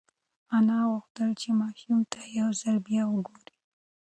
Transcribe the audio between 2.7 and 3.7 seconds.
بیا وگوري.